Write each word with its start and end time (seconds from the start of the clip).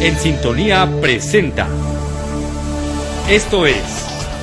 En 0.00 0.16
Sintonía 0.18 0.88
presenta. 1.00 1.66
Esto 3.28 3.66
es 3.66 3.76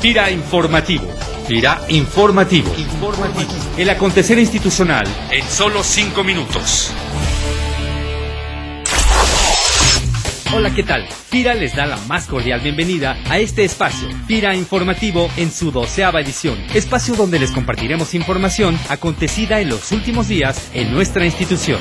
Tira 0.01 0.31
Informativo. 0.31 1.07
Tira 1.47 1.81
Informativo. 1.89 2.73
Informativo. 2.75 3.51
El 3.77 3.89
acontecer 3.91 4.39
institucional 4.39 5.05
en 5.31 5.45
solo 5.45 5.83
cinco 5.83 6.23
minutos. 6.23 6.91
Hola, 10.55 10.73
¿qué 10.73 10.83
tal? 10.83 11.07
Pira 11.29 11.53
les 11.53 11.75
da 11.75 11.85
la 11.85 11.97
más 12.07 12.25
cordial 12.27 12.59
bienvenida 12.59 13.17
a 13.29 13.39
este 13.39 13.63
espacio, 13.63 14.07
Pira 14.27 14.55
Informativo, 14.55 15.29
en 15.37 15.51
su 15.51 15.71
doceava 15.71 16.21
edición, 16.21 16.57
espacio 16.75 17.15
donde 17.15 17.39
les 17.39 17.51
compartiremos 17.51 18.13
información 18.13 18.77
acontecida 18.89 19.61
en 19.61 19.69
los 19.69 19.91
últimos 19.91 20.27
días 20.27 20.69
en 20.73 20.93
nuestra 20.93 21.25
institución. 21.25 21.79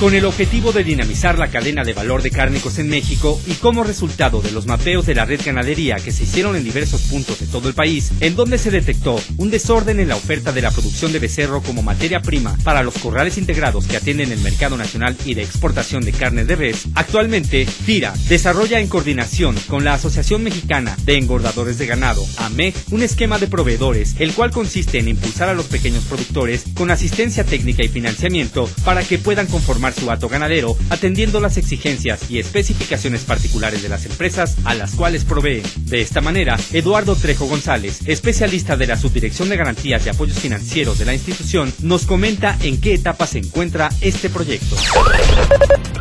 Con 0.00 0.14
el 0.14 0.26
objetivo 0.26 0.72
de 0.72 0.84
dinamizar 0.84 1.38
la 1.38 1.48
cadena 1.48 1.82
de 1.82 1.94
valor 1.94 2.20
de 2.20 2.30
cárnicos 2.30 2.78
en 2.78 2.90
México 2.90 3.40
y 3.46 3.54
como 3.54 3.82
resultado 3.82 4.42
de 4.42 4.52
los 4.52 4.66
mapeos 4.66 5.06
de 5.06 5.14
la 5.14 5.24
red 5.24 5.40
ganadería 5.42 5.96
que 5.96 6.12
se 6.12 6.24
hicieron 6.24 6.54
en 6.54 6.64
diversos 6.64 7.00
puntos 7.04 7.40
de 7.40 7.46
todo 7.46 7.68
el 7.68 7.74
país, 7.74 8.10
en 8.20 8.36
donde 8.36 8.58
se 8.58 8.70
detectó 8.70 9.18
un 9.38 9.50
desorden 9.50 9.98
en 9.98 10.08
la 10.08 10.16
oferta 10.16 10.52
de 10.52 10.60
la 10.60 10.70
producción 10.70 11.12
de 11.12 11.18
becerro 11.18 11.62
como 11.62 11.82
materia 11.82 12.20
prima 12.20 12.58
para 12.62 12.82
los 12.82 12.98
corrales 12.98 13.38
integrados 13.38 13.86
que 13.86 13.96
atienden 13.96 14.32
el 14.32 14.40
mercado 14.40 14.76
nacional 14.76 15.16
y 15.24 15.32
de 15.32 15.42
exportación 15.42 16.04
de 16.04 16.12
carne 16.12 16.44
de 16.44 16.56
res, 16.56 16.88
actualmente 16.94 17.64
FIRA 17.64 18.12
desarrolla 18.28 18.80
en 18.80 18.88
coordinación 18.88 19.56
con 19.66 19.82
la 19.82 19.94
Asociación 19.94 20.42
Mexicana 20.42 20.94
de 21.06 21.16
Engordadores 21.16 21.78
de 21.78 21.86
Ganado, 21.86 22.22
AMEG, 22.36 22.74
un 22.90 23.02
esquema 23.02 23.38
de 23.38 23.46
proveedores, 23.46 24.16
el 24.18 24.34
cual 24.34 24.50
consiste 24.50 24.98
en 24.98 25.08
impulsar 25.08 25.48
a 25.48 25.54
los 25.54 25.66
pequeños 25.66 26.04
productores 26.04 26.64
con 26.74 26.90
asistencia 26.90 27.44
técnica 27.44 27.82
y 27.82 27.88
financiamiento 27.88 28.68
para 28.84 29.02
que 29.02 29.16
puedan 29.16 29.46
conformar 29.46 29.85
su 29.92 30.10
hato 30.10 30.28
ganadero, 30.28 30.76
atendiendo 30.90 31.40
las 31.40 31.56
exigencias 31.56 32.30
y 32.30 32.38
especificaciones 32.38 33.24
particulares 33.24 33.82
de 33.82 33.88
las 33.88 34.06
empresas 34.06 34.56
a 34.64 34.74
las 34.74 34.94
cuales 34.94 35.24
proveen. 35.24 35.62
De 35.86 36.00
esta 36.00 36.20
manera, 36.20 36.56
Eduardo 36.72 37.16
Trejo 37.16 37.46
González, 37.46 38.00
especialista 38.06 38.76
de 38.76 38.86
la 38.86 38.96
Subdirección 38.96 39.48
de 39.48 39.56
Garantías 39.56 40.06
y 40.06 40.08
Apoyos 40.08 40.38
Financieros 40.38 40.98
de 40.98 41.04
la 41.04 41.14
institución, 41.14 41.72
nos 41.80 42.06
comenta 42.06 42.56
en 42.62 42.80
qué 42.80 42.94
etapa 42.94 43.26
se 43.26 43.38
encuentra 43.38 43.88
este 44.00 44.30
proyecto. 44.30 44.76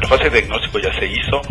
La 0.01 0.07
fase 0.07 0.25
de 0.25 0.41
diagnóstico 0.41 0.79
ya 0.79 0.93
se 0.99 1.05
hizo, 1.05 1.41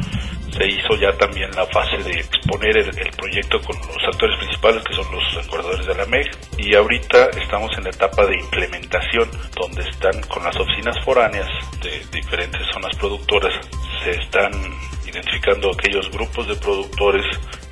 se 0.57 0.67
hizo 0.67 0.95
ya 0.97 1.13
también 1.19 1.51
la 1.53 1.67
fase 1.67 1.97
de 2.05 2.21
exponer 2.21 2.77
el, 2.77 3.11
proyecto 3.17 3.61
con 3.63 3.77
los 3.77 4.03
actores 4.05 4.39
principales 4.39 4.85
que 4.85 4.95
son 4.95 5.07
los 5.13 5.45
engordadores 5.45 5.87
de 5.87 5.95
la 5.95 6.07
MEG. 6.07 6.31
Y 6.59 6.75
ahorita 6.75 7.31
estamos 7.31 7.71
en 7.77 7.85
la 7.85 7.91
etapa 7.91 8.25
de 8.27 8.37
implementación 8.37 9.29
donde 9.55 9.83
están 9.89 10.21
con 10.23 10.45
las 10.45 10.57
oficinas 10.57 10.97
foráneas 11.05 11.49
de 11.83 12.03
diferentes 12.13 12.61
zonas 12.73 12.95
productoras. 12.97 13.53
Se 14.05 14.11
están 14.11 14.53
identificando 15.07 15.71
aquellos 15.73 16.11
grupos 16.11 16.47
de 16.49 16.55
productores 16.57 17.25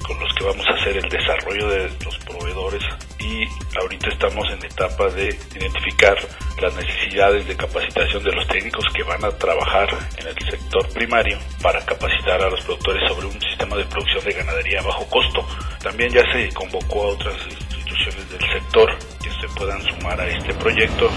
con 0.02 0.18
los 0.18 0.32
que 0.34 0.44
vamos 0.44 0.66
a 0.66 0.74
hacer 0.74 0.96
el 0.96 1.08
desarrollo 1.08 1.68
de 1.68 1.90
los 2.04 2.18
proveedores 2.18 2.82
y 3.18 3.44
ahorita 3.80 4.08
estamos 4.08 4.48
en 4.50 4.64
etapa 4.64 5.08
de 5.10 5.28
identificar 5.54 6.16
las 6.60 6.74
necesidades 6.74 7.46
de 7.46 7.56
capacitación 7.56 8.22
de 8.24 8.32
los 8.32 8.46
técnicos 8.48 8.84
que 8.94 9.02
van 9.02 9.24
a 9.24 9.30
trabajar 9.30 9.88
en 10.18 10.26
el 10.26 10.34
sector 10.50 10.88
primario 10.92 11.38
para 11.62 11.84
capacitar 11.84 12.42
a 12.42 12.50
los 12.50 12.60
productores 12.62 13.08
sobre 13.08 13.26
un 13.26 13.40
sistema 13.40 13.76
de 13.76 13.84
producción 13.84 14.24
de 14.24 14.32
ganadería 14.32 14.80
a 14.80 14.84
bajo 14.84 15.06
costo. 15.08 15.46
También 15.82 16.12
ya 16.12 16.22
se 16.32 16.48
convocó 16.52 17.02
a 17.02 17.08
otras 17.08 17.36
instituciones 17.48 18.30
del 18.30 18.40
sector 18.40 18.98
que 19.22 19.30
se 19.30 19.48
puedan 19.56 19.82
sumar 19.82 20.20
a 20.20 20.28
este 20.28 20.54
proyecto. 20.54 21.10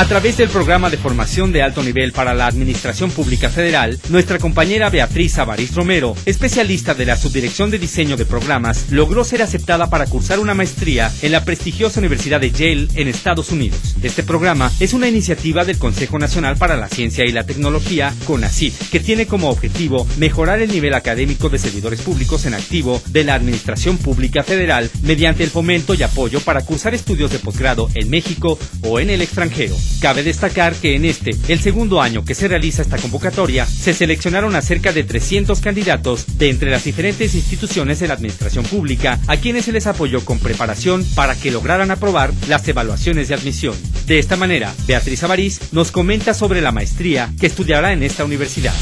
A 0.00 0.06
través 0.06 0.38
del 0.38 0.48
programa 0.48 0.88
de 0.88 0.96
formación 0.96 1.52
de 1.52 1.60
alto 1.60 1.82
nivel 1.82 2.12
para 2.12 2.32
la 2.32 2.46
Administración 2.46 3.10
Pública 3.10 3.50
Federal, 3.50 4.00
nuestra 4.08 4.38
compañera 4.38 4.88
Beatriz 4.88 5.36
Avariz 5.36 5.74
Romero, 5.74 6.16
especialista 6.24 6.94
de 6.94 7.04
la 7.04 7.18
Subdirección 7.18 7.70
de 7.70 7.78
Diseño 7.78 8.16
de 8.16 8.24
Programas, 8.24 8.90
logró 8.90 9.24
ser 9.24 9.42
aceptada 9.42 9.90
para 9.90 10.06
cursar 10.06 10.38
una 10.38 10.54
maestría 10.54 11.12
en 11.20 11.32
la 11.32 11.44
prestigiosa 11.44 12.00
Universidad 12.00 12.40
de 12.40 12.50
Yale 12.50 12.88
en 12.94 13.08
Estados 13.08 13.50
Unidos. 13.50 13.94
Este 14.02 14.22
programa 14.22 14.72
es 14.80 14.94
una 14.94 15.06
iniciativa 15.06 15.66
del 15.66 15.76
Consejo 15.76 16.18
Nacional 16.18 16.56
para 16.56 16.78
la 16.78 16.88
Ciencia 16.88 17.26
y 17.26 17.32
la 17.32 17.44
Tecnología, 17.44 18.14
CONACYT, 18.24 18.88
que 18.90 19.00
tiene 19.00 19.26
como 19.26 19.50
objetivo 19.50 20.06
mejorar 20.16 20.62
el 20.62 20.72
nivel 20.72 20.94
académico 20.94 21.50
de 21.50 21.58
servidores 21.58 22.00
públicos 22.00 22.46
en 22.46 22.54
activo 22.54 23.02
de 23.08 23.24
la 23.24 23.34
Administración 23.34 23.98
Pública 23.98 24.44
Federal 24.44 24.90
mediante 25.02 25.44
el 25.44 25.50
fomento 25.50 25.92
y 25.92 26.02
apoyo 26.02 26.40
para 26.40 26.62
cursar 26.62 26.94
estudios 26.94 27.30
de 27.30 27.38
posgrado 27.38 27.90
en 27.92 28.08
México 28.08 28.58
o 28.80 28.98
en 28.98 29.10
el 29.10 29.20
extranjero. 29.20 29.76
Cabe 30.00 30.22
destacar 30.22 30.74
que 30.74 30.96
en 30.96 31.04
este, 31.04 31.32
el 31.48 31.60
segundo 31.60 32.00
año 32.00 32.24
que 32.24 32.34
se 32.34 32.48
realiza 32.48 32.82
esta 32.82 32.98
convocatoria, 32.98 33.66
se 33.66 33.92
seleccionaron 33.94 34.56
a 34.56 34.62
cerca 34.62 34.92
de 34.92 35.04
300 35.04 35.60
candidatos 35.60 36.38
de 36.38 36.50
entre 36.50 36.70
las 36.70 36.84
diferentes 36.84 37.34
instituciones 37.34 38.00
de 38.00 38.08
la 38.08 38.14
administración 38.14 38.64
pública, 38.64 39.18
a 39.26 39.36
quienes 39.36 39.64
se 39.64 39.72
les 39.72 39.86
apoyó 39.86 40.24
con 40.24 40.38
preparación 40.38 41.04
para 41.14 41.34
que 41.34 41.50
lograran 41.50 41.90
aprobar 41.90 42.32
las 42.48 42.66
evaluaciones 42.68 43.28
de 43.28 43.34
admisión. 43.34 43.74
De 44.06 44.18
esta 44.18 44.36
manera, 44.36 44.72
Beatriz 44.86 45.22
Avariz 45.22 45.72
nos 45.72 45.90
comenta 45.90 46.34
sobre 46.34 46.60
la 46.60 46.72
maestría 46.72 47.30
que 47.38 47.46
estudiará 47.46 47.92
en 47.92 48.02
esta 48.02 48.24
universidad. 48.24 48.74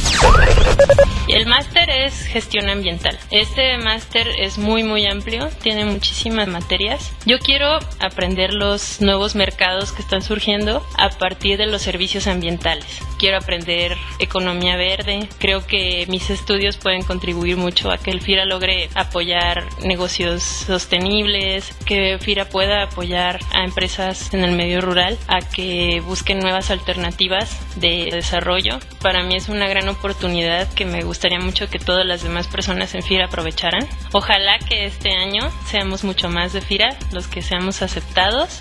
El 1.28 1.44
máster 1.44 1.90
es 1.90 2.22
gestión 2.22 2.70
ambiental. 2.70 3.19
Este 3.30 3.76
máster 3.76 4.26
es 4.40 4.56
muy 4.56 4.82
muy 4.82 5.06
amplio, 5.06 5.50
tiene 5.62 5.84
muchísimas 5.84 6.48
materias. 6.48 7.12
Yo 7.26 7.38
quiero 7.38 7.78
aprender 8.00 8.54
los 8.54 9.02
nuevos 9.02 9.34
mercados 9.34 9.92
que 9.92 10.00
están 10.00 10.22
surgiendo 10.22 10.82
a 10.98 11.10
partir 11.10 11.59
de 11.59 11.66
los 11.66 11.82
servicios 11.82 12.26
ambientales. 12.26 12.86
Quiero 13.19 13.36
aprender 13.36 13.97
economía 14.19 14.76
verde. 14.76 15.28
Creo 15.38 15.66
que 15.66 16.06
mis 16.09 16.31
estudios 16.31 16.76
pueden 16.76 17.03
contribuir 17.03 17.56
mucho 17.56 17.91
a 17.91 17.98
que 17.98 18.10
el 18.10 18.20
FIRA 18.20 18.44
logre 18.44 18.88
apoyar 18.94 19.64
negocios 19.82 20.42
sostenibles, 20.42 21.75
que 21.84 22.19
FIRA 22.19 22.48
pueda 22.48 22.84
apoyar 22.84 23.41
a 23.53 23.64
empresas 23.64 24.32
en 24.32 24.44
el 24.44 24.53
medio 24.53 24.81
rural 24.81 25.19
a 25.26 25.41
que 25.41 26.00
busquen 26.04 26.38
nuevas 26.38 26.70
alternativas 26.70 27.60
de 27.76 28.08
desarrollo. 28.10 28.78
Para 29.03 29.22
mí 29.22 29.37
es 29.37 29.48
una 29.48 29.69
gran 29.69 29.88
oportunidad 29.88 30.72
que 30.72 30.84
me 30.84 31.03
gusta 31.03 31.19
gustaría 31.19 31.41
mucho 31.41 31.69
que 31.69 31.81
todas 31.81 32.06
las 32.06 32.22
demás 32.22 32.47
personas 32.47 32.94
en 32.94 33.03
FIRA 33.03 33.25
aprovecharan. 33.25 33.84
Ojalá 34.12 34.60
que 34.60 34.84
este 34.84 35.16
año 35.16 35.50
seamos 35.66 36.04
mucho 36.04 36.28
más 36.28 36.53
de 36.53 36.60
FIRA, 36.60 36.97
los 37.10 37.26
que 37.26 37.42
seamos 37.42 37.82
aceptados. 37.82 38.60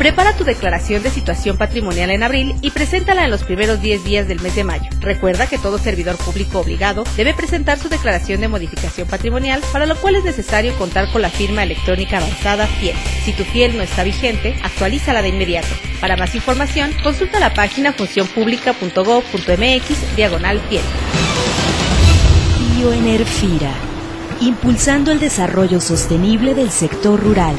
Prepara 0.00 0.34
tu 0.34 0.44
declaración 0.44 1.02
de 1.02 1.10
situación 1.10 1.58
patrimonial 1.58 2.08
en 2.08 2.22
abril 2.22 2.54
y 2.62 2.70
preséntala 2.70 3.26
en 3.26 3.30
los 3.30 3.44
primeros 3.44 3.82
10 3.82 4.02
días 4.02 4.26
del 4.26 4.40
mes 4.40 4.54
de 4.54 4.64
mayo. 4.64 4.88
Recuerda 5.00 5.46
que 5.46 5.58
todo 5.58 5.76
servidor 5.76 6.16
público 6.16 6.60
obligado 6.60 7.04
debe 7.18 7.34
presentar 7.34 7.78
su 7.78 7.90
declaración 7.90 8.40
de 8.40 8.48
modificación 8.48 9.06
patrimonial, 9.06 9.60
para 9.74 9.84
lo 9.84 9.96
cual 9.96 10.16
es 10.16 10.24
necesario 10.24 10.74
contar 10.78 11.12
con 11.12 11.20
la 11.20 11.28
firma 11.28 11.64
electrónica 11.64 12.16
avanzada 12.16 12.66
FIEL. 12.66 12.96
Si 13.26 13.34
tu 13.34 13.44
FIEL 13.44 13.76
no 13.76 13.82
está 13.82 14.02
vigente, 14.02 14.58
actualízala 14.62 15.20
de 15.20 15.28
inmediato. 15.28 15.68
Para 16.00 16.16
más 16.16 16.34
información, 16.34 16.94
consulta 17.02 17.38
la 17.38 17.52
página 17.52 17.92
funcionpublica.gov.mx 17.92 20.16
diagonal 20.16 20.62
FIEL. 20.70 20.84
Bioenerfira, 22.78 23.74
impulsando 24.40 25.12
el 25.12 25.20
desarrollo 25.20 25.78
sostenible 25.78 26.54
del 26.54 26.70
sector 26.70 27.20
rural. 27.20 27.54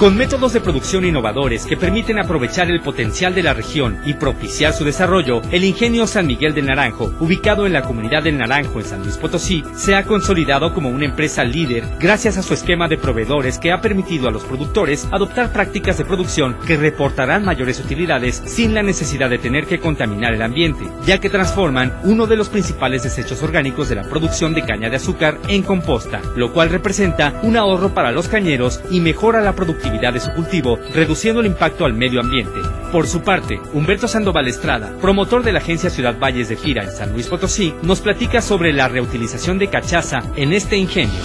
Con 0.00 0.16
métodos 0.16 0.54
de 0.54 0.62
producción 0.62 1.04
innovadores 1.04 1.66
que 1.66 1.76
permiten 1.76 2.18
aprovechar 2.18 2.70
el 2.70 2.80
potencial 2.80 3.34
de 3.34 3.42
la 3.42 3.52
región 3.52 3.98
y 4.06 4.14
propiciar 4.14 4.72
su 4.72 4.82
desarrollo, 4.82 5.42
el 5.50 5.62
ingenio 5.62 6.06
San 6.06 6.26
Miguel 6.26 6.54
del 6.54 6.68
Naranjo, 6.68 7.12
ubicado 7.20 7.66
en 7.66 7.74
la 7.74 7.82
comunidad 7.82 8.22
del 8.22 8.38
Naranjo 8.38 8.80
en 8.80 8.86
San 8.86 9.02
Luis 9.02 9.18
Potosí, 9.18 9.62
se 9.76 9.94
ha 9.94 10.04
consolidado 10.04 10.72
como 10.72 10.88
una 10.88 11.04
empresa 11.04 11.44
líder 11.44 11.84
gracias 12.00 12.38
a 12.38 12.42
su 12.42 12.54
esquema 12.54 12.88
de 12.88 12.96
proveedores 12.96 13.58
que 13.58 13.72
ha 13.72 13.82
permitido 13.82 14.26
a 14.26 14.30
los 14.30 14.42
productores 14.44 15.06
adoptar 15.10 15.52
prácticas 15.52 15.98
de 15.98 16.06
producción 16.06 16.56
que 16.66 16.78
reportarán 16.78 17.44
mayores 17.44 17.78
utilidades 17.78 18.42
sin 18.46 18.72
la 18.72 18.82
necesidad 18.82 19.28
de 19.28 19.36
tener 19.36 19.66
que 19.66 19.80
contaminar 19.80 20.32
el 20.32 20.40
ambiente, 20.40 20.86
ya 21.04 21.18
que 21.18 21.28
transforman 21.28 21.92
uno 22.04 22.26
de 22.26 22.36
los 22.36 22.48
principales 22.48 23.02
desechos 23.02 23.42
orgánicos 23.42 23.90
de 23.90 23.96
la 23.96 24.04
producción 24.04 24.54
de 24.54 24.64
caña 24.64 24.88
de 24.88 24.96
azúcar 24.96 25.36
en 25.48 25.62
composta, 25.62 26.22
lo 26.36 26.54
cual 26.54 26.70
representa 26.70 27.38
un 27.42 27.58
ahorro 27.58 27.92
para 27.92 28.12
los 28.12 28.28
cañeros 28.28 28.80
y 28.90 29.00
mejora 29.00 29.42
la 29.42 29.54
productividad 29.54 29.89
de 29.98 30.20
su 30.20 30.32
cultivo, 30.32 30.78
reduciendo 30.94 31.40
el 31.40 31.46
impacto 31.46 31.84
al 31.84 31.92
medio 31.92 32.20
ambiente. 32.20 32.58
Por 32.90 33.06
su 33.06 33.22
parte, 33.22 33.60
Humberto 33.74 34.08
Sandoval 34.08 34.48
Estrada, 34.48 34.96
promotor 35.00 35.42
de 35.42 35.52
la 35.52 35.58
agencia 35.58 35.90
Ciudad 35.90 36.18
Valles 36.18 36.48
de 36.48 36.56
Fira 36.56 36.82
en 36.82 36.90
San 36.90 37.12
Luis 37.12 37.26
Potosí, 37.26 37.74
nos 37.82 38.00
platica 38.00 38.40
sobre 38.40 38.72
la 38.72 38.88
reutilización 38.88 39.58
de 39.58 39.68
cachaza 39.68 40.22
en 40.36 40.54
este 40.54 40.76
ingenio. 40.76 41.20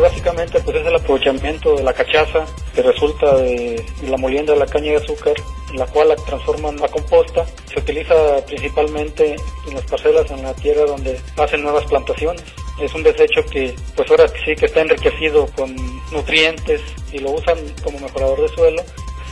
Básicamente 0.00 0.60
pues 0.60 0.76
es 0.76 0.86
el 0.86 0.94
aprovechamiento 0.94 1.74
de 1.74 1.82
la 1.82 1.92
cachaza 1.92 2.44
que 2.72 2.82
resulta 2.82 3.36
de 3.36 3.84
la 4.08 4.16
molienda 4.16 4.52
de 4.52 4.60
la 4.60 4.66
caña 4.66 4.92
de 4.92 4.98
azúcar, 4.98 5.34
la 5.74 5.86
cual 5.86 6.10
la 6.10 6.16
transforman 6.16 6.76
a 6.84 6.88
composta. 6.88 7.44
Se 7.72 7.80
utiliza 7.80 8.14
principalmente 8.46 9.34
en 9.66 9.74
las 9.74 9.84
parcelas 9.84 10.30
en 10.30 10.42
la 10.42 10.54
tierra 10.54 10.84
donde 10.86 11.18
hacen 11.36 11.62
nuevas 11.62 11.84
plantaciones 11.86 12.44
es 12.80 12.94
un 12.94 13.02
desecho 13.02 13.44
que 13.50 13.74
pues 13.96 14.10
ahora 14.10 14.26
sí 14.44 14.54
que 14.56 14.66
está 14.66 14.80
enriquecido 14.80 15.46
con 15.56 15.74
nutrientes 16.10 16.80
y 17.12 17.18
lo 17.18 17.32
usan 17.32 17.58
como 17.82 17.98
mejorador 18.00 18.40
de 18.42 18.48
suelo 18.48 18.82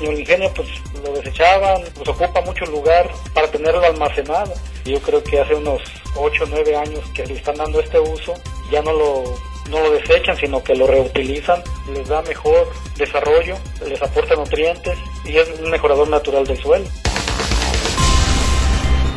y 0.01 0.07
el 0.07 0.21
ingenio 0.21 0.51
pues 0.55 0.69
lo 1.05 1.13
desechaban, 1.13 1.83
pues 1.95 2.09
ocupa 2.09 2.41
mucho 2.43 2.65
lugar 2.67 3.09
para 3.35 3.49
tenerlo 3.49 3.85
almacenado. 3.85 4.53
Yo 4.85 5.01
creo 5.01 5.23
que 5.23 5.41
hace 5.41 5.55
unos 5.55 5.81
8 6.17 6.45
o 6.45 6.47
9 6.49 6.77
años 6.77 7.01
que 7.15 7.27
le 7.27 7.35
están 7.35 7.57
dando 7.57 7.81
este 7.81 7.99
uso, 8.01 8.35
ya 8.71 8.83
no 8.83 8.93
lo, 8.93 9.25
no 9.71 9.81
lo 9.81 9.93
desechan, 9.93 10.37
sino 10.37 10.63
que 10.63 10.75
lo 10.75 10.87
reutilizan, 10.87 11.63
les 11.95 12.09
da 12.09 12.23
mejor 12.23 12.69
desarrollo, 12.97 13.57
les 13.87 14.01
aporta 14.03 14.35
nutrientes 14.35 14.99
y 15.25 15.37
es 15.37 15.49
un 15.61 15.71
mejorador 15.71 16.09
natural 16.09 16.47
del 16.47 16.59
suelo. 16.59 16.87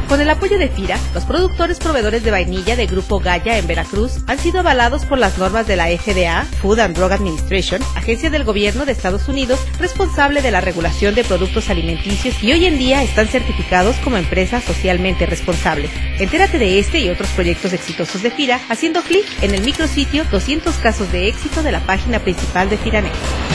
Con 0.07 0.21
el 0.21 0.29
apoyo 0.29 0.59
de 0.59 0.69
FIRA, 0.69 0.99
los 1.15 1.25
productores 1.25 1.79
proveedores 1.79 2.23
de 2.23 2.29
vainilla 2.29 2.75
de 2.75 2.85
Grupo 2.85 3.19
Gaya 3.19 3.57
en 3.57 3.65
Veracruz 3.65 4.19
han 4.27 4.37
sido 4.37 4.59
avalados 4.59 5.03
por 5.03 5.17
las 5.17 5.39
normas 5.39 5.65
de 5.65 5.75
la 5.75 5.87
FDA, 5.87 6.43
Food 6.61 6.79
and 6.79 6.95
Drug 6.95 7.11
Administration, 7.11 7.81
agencia 7.95 8.29
del 8.29 8.43
gobierno 8.43 8.85
de 8.85 8.91
Estados 8.91 9.27
Unidos 9.27 9.59
responsable 9.79 10.43
de 10.43 10.51
la 10.51 10.61
regulación 10.61 11.15
de 11.15 11.23
productos 11.23 11.71
alimenticios 11.71 12.41
y 12.43 12.53
hoy 12.53 12.65
en 12.65 12.77
día 12.77 13.01
están 13.01 13.27
certificados 13.27 13.95
como 13.97 14.17
empresas 14.17 14.63
socialmente 14.63 15.25
responsables. 15.25 15.89
Entérate 16.19 16.59
de 16.59 16.77
este 16.77 16.99
y 16.99 17.09
otros 17.09 17.29
proyectos 17.31 17.73
exitosos 17.73 18.21
de 18.21 18.29
FIRA 18.29 18.61
haciendo 18.69 19.01
clic 19.01 19.25
en 19.41 19.55
el 19.55 19.63
micrositio 19.63 20.23
200 20.31 20.75
casos 20.75 21.11
de 21.11 21.27
éxito 21.27 21.63
de 21.63 21.71
la 21.71 21.79
página 21.79 22.19
principal 22.19 22.69
de 22.69 22.77
FIRANET. 22.77 23.54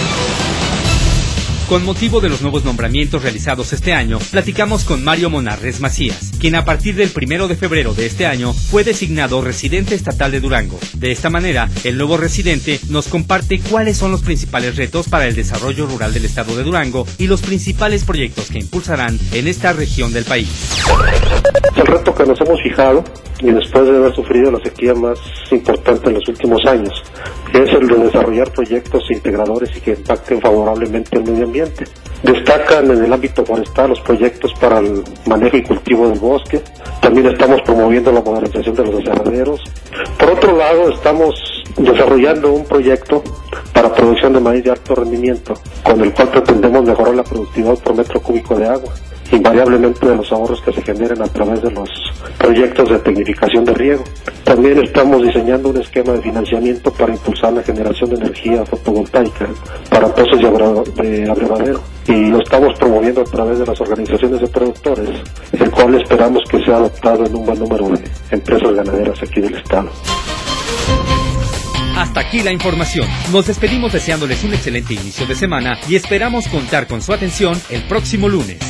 Con 1.70 1.84
motivo 1.84 2.20
de 2.20 2.28
los 2.28 2.42
nuevos 2.42 2.64
nombramientos 2.64 3.22
realizados 3.22 3.72
este 3.72 3.92
año, 3.92 4.18
platicamos 4.32 4.82
con 4.82 5.04
Mario 5.04 5.30
Monarres 5.30 5.78
Macías, 5.78 6.32
quien 6.40 6.56
a 6.56 6.64
partir 6.64 6.96
del 6.96 7.10
primero 7.10 7.46
de 7.46 7.54
febrero 7.54 7.94
de 7.94 8.06
este 8.06 8.26
año 8.26 8.52
fue 8.52 8.82
designado 8.82 9.40
residente 9.40 9.94
estatal 9.94 10.32
de 10.32 10.40
Durango. 10.40 10.80
De 10.94 11.12
esta 11.12 11.30
manera, 11.30 11.68
el 11.84 11.96
nuevo 11.96 12.16
residente 12.16 12.80
nos 12.88 13.06
comparte 13.06 13.60
cuáles 13.60 13.96
son 13.96 14.10
los 14.10 14.22
principales 14.22 14.74
retos 14.74 15.08
para 15.08 15.28
el 15.28 15.36
desarrollo 15.36 15.86
rural 15.86 16.12
del 16.12 16.24
estado 16.24 16.56
de 16.56 16.64
Durango 16.64 17.06
y 17.18 17.28
los 17.28 17.40
principales 17.40 18.02
proyectos 18.02 18.50
que 18.50 18.58
impulsarán 18.58 19.16
en 19.30 19.46
esta 19.46 19.72
región 19.72 20.12
del 20.12 20.24
país. 20.24 20.82
El 21.76 21.86
reto 21.86 22.12
que 22.12 22.24
nos 22.24 22.40
hemos 22.40 22.60
fijado, 22.64 23.04
y 23.42 23.52
después 23.52 23.84
de 23.84 23.96
haber 23.96 24.12
sufrido 24.12 24.50
la 24.50 24.58
sequía 24.58 24.92
más 24.92 25.20
importante 25.52 26.08
en 26.08 26.14
los 26.14 26.28
últimos 26.28 26.66
años, 26.66 27.00
es 27.52 27.72
el 27.72 27.88
de 27.88 27.96
desarrollar 27.96 28.50
proyectos 28.52 29.02
integradores 29.10 29.76
y 29.76 29.80
que 29.80 29.92
impacten 29.92 30.40
favorablemente 30.40 31.18
el 31.18 31.24
medio 31.24 31.44
ambiente. 31.44 31.84
Destacan 32.22 32.90
en 32.90 33.04
el 33.04 33.12
ámbito 33.12 33.44
forestal 33.44 33.90
los 33.90 34.00
proyectos 34.00 34.52
para 34.60 34.78
el 34.78 35.02
manejo 35.26 35.56
y 35.56 35.62
cultivo 35.62 36.08
del 36.08 36.18
bosque. 36.18 36.60
También 37.00 37.26
estamos 37.26 37.62
promoviendo 37.62 38.12
la 38.12 38.20
modernización 38.20 38.74
de 38.76 38.84
los 38.84 38.96
desarrolleros. 38.98 39.60
Por 40.18 40.30
otro 40.30 40.56
lado, 40.56 40.90
estamos 40.90 41.34
desarrollando 41.76 42.52
un 42.52 42.64
proyecto 42.64 43.22
para 43.72 43.94
producción 43.94 44.32
de 44.34 44.40
maíz 44.40 44.64
de 44.64 44.70
alto 44.70 44.94
rendimiento, 44.94 45.54
con 45.82 46.00
el 46.02 46.12
cual 46.12 46.28
pretendemos 46.28 46.84
mejorar 46.84 47.14
la 47.14 47.24
productividad 47.24 47.78
por 47.78 47.94
metro 47.94 48.20
cúbico 48.20 48.54
de 48.56 48.66
agua 48.66 48.92
invariablemente 49.50 50.06
de 50.06 50.16
los 50.16 50.30
ahorros 50.30 50.60
que 50.62 50.72
se 50.72 50.82
generen 50.82 51.20
a 51.22 51.26
través 51.26 51.60
de 51.62 51.70
los 51.72 51.88
proyectos 52.38 52.88
de 52.88 52.98
tecnificación 52.98 53.64
de 53.64 53.74
riego. 53.74 54.04
También 54.44 54.78
estamos 54.78 55.22
diseñando 55.22 55.70
un 55.70 55.78
esquema 55.78 56.12
de 56.12 56.22
financiamiento 56.22 56.92
para 56.92 57.12
impulsar 57.12 57.52
la 57.52 57.62
generación 57.62 58.10
de 58.10 58.16
energía 58.16 58.64
fotovoltaica 58.64 59.48
para 59.88 60.14
pozos 60.14 60.40
de 60.40 61.28
abrevadero 61.28 61.80
y 62.06 62.26
lo 62.26 62.40
estamos 62.40 62.78
promoviendo 62.78 63.22
a 63.22 63.24
través 63.24 63.58
de 63.58 63.66
las 63.66 63.80
organizaciones 63.80 64.40
de 64.40 64.46
productores, 64.46 65.08
el 65.52 65.70
cual 65.70 66.00
esperamos 66.00 66.42
que 66.48 66.62
sea 66.64 66.76
adoptado 66.76 67.26
en 67.26 67.34
un 67.34 67.46
buen 67.46 67.58
número 67.58 67.88
de 67.90 68.04
empresas 68.30 68.72
ganaderas 68.72 69.20
aquí 69.22 69.40
del 69.40 69.56
estado. 69.56 69.90
Hasta 71.96 72.20
aquí 72.20 72.42
la 72.42 72.52
información. 72.52 73.06
Nos 73.32 73.46
despedimos 73.46 73.92
deseándoles 73.92 74.42
un 74.44 74.54
excelente 74.54 74.94
inicio 74.94 75.26
de 75.26 75.34
semana 75.34 75.78
y 75.88 75.96
esperamos 75.96 76.48
contar 76.48 76.86
con 76.86 77.02
su 77.02 77.12
atención 77.12 77.60
el 77.68 77.82
próximo 77.82 78.28
lunes. 78.28 78.69